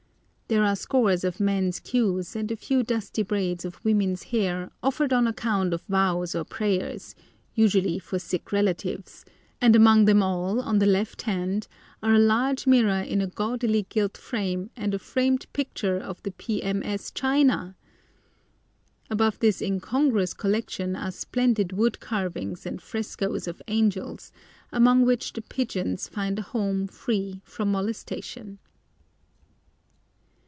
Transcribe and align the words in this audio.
There 0.53 0.65
are 0.65 0.75
scores 0.75 1.23
of 1.23 1.39
men's 1.39 1.79
queues 1.79 2.35
and 2.35 2.51
a 2.51 2.57
few 2.57 2.83
dusty 2.83 3.23
braids 3.23 3.63
of 3.63 3.79
women's 3.85 4.23
hair 4.35 4.69
offered 4.83 5.13
on 5.13 5.25
account 5.25 5.73
of 5.73 5.81
vows 5.87 6.35
or 6.35 6.43
prayers, 6.43 7.15
usually 7.55 7.99
for 7.99 8.19
sick 8.19 8.51
relatives, 8.51 9.23
and 9.61 9.77
among 9.77 10.03
them 10.03 10.21
all, 10.21 10.59
on 10.59 10.79
the 10.79 10.85
left 10.85 11.21
hand, 11.21 11.69
are 12.03 12.13
a 12.13 12.19
large 12.19 12.67
mirror 12.67 12.99
in 13.01 13.21
a 13.21 13.27
gaudily 13.27 13.85
gilt 13.87 14.17
frame 14.17 14.71
and 14.75 14.93
a 14.93 14.99
framed 14.99 15.45
picture 15.53 15.97
of 15.97 16.21
the 16.23 16.31
P. 16.31 16.61
M. 16.61 16.83
S. 16.83 17.11
China! 17.11 17.77
Above 19.09 19.39
this 19.39 19.61
incongruous 19.61 20.33
collection 20.33 20.97
are 20.97 21.11
splendid 21.11 21.71
wood 21.71 22.01
carvings 22.01 22.65
and 22.65 22.81
frescoes 22.81 23.47
of 23.47 23.61
angels, 23.69 24.33
among 24.73 25.05
which 25.05 25.31
the 25.31 25.41
pigeons 25.43 26.09
find 26.09 26.37
a 26.39 26.41
home 26.41 26.87
free 26.87 27.39
from 27.45 27.71
molestation. 27.71 28.59